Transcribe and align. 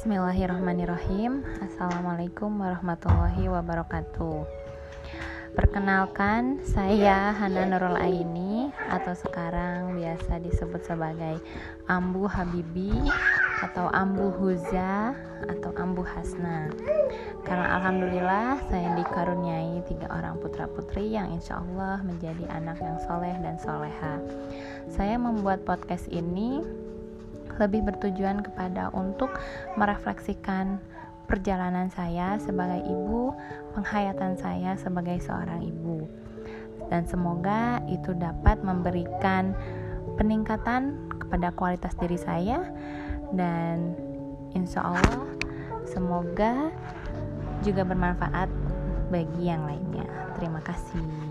Bismillahirrahmanirrahim. 0.00 1.44
Assalamualaikum 1.60 2.48
warahmatullahi 2.56 3.52
wabarakatuh. 3.52 4.48
Perkenalkan, 5.52 6.56
saya 6.64 7.36
Hana 7.36 7.68
Nurul 7.68 8.00
Aini 8.00 8.72
Atau 8.88 9.12
sekarang 9.12 10.00
biasa 10.00 10.40
disebut 10.40 10.88
sebagai 10.88 11.44
Ambu 11.84 12.24
Habibi 12.24 12.96
Atau 13.60 13.92
Ambu 13.92 14.32
Huza 14.40 15.12
Atau 15.44 15.76
Ambu 15.76 16.00
Hasna. 16.00 16.72
Karena 17.44 17.76
Alhamdulillah 17.76 18.56
saya 18.72 18.96
dikaruniai 18.96 19.84
tiga 19.84 20.08
orang 20.16 20.40
putra 20.40 20.64
putri 20.64 21.12
Yang 21.12 21.44
insya 21.44 21.60
Allah 21.60 22.00
menjadi 22.00 22.48
anak 22.48 22.80
yang 22.80 22.96
soleh 23.04 23.36
dan 23.44 23.60
soleha. 23.60 24.16
Saya 24.88 25.20
membuat 25.20 25.60
podcast 25.68 26.08
ini 26.08 26.88
lebih 27.60 27.84
bertujuan 27.84 28.40
kepada 28.40 28.88
untuk 28.96 29.36
merefleksikan 29.76 30.80
perjalanan 31.30 31.92
saya 31.94 32.40
sebagai 32.42 32.82
ibu, 32.82 33.30
penghayatan 33.76 34.34
saya 34.34 34.74
sebagai 34.74 35.22
seorang 35.22 35.62
ibu. 35.62 36.08
Dan 36.90 37.06
semoga 37.06 37.78
itu 37.86 38.16
dapat 38.18 38.58
memberikan 38.66 39.54
peningkatan 40.18 40.98
kepada 41.22 41.54
kualitas 41.54 41.94
diri 41.94 42.18
saya 42.18 42.66
dan 43.30 43.94
insya 44.58 44.82
Allah 44.82 45.30
semoga 45.86 46.74
juga 47.62 47.86
bermanfaat 47.86 48.50
bagi 49.14 49.46
yang 49.46 49.62
lainnya. 49.70 50.08
Terima 50.34 50.58
kasih. 50.66 51.29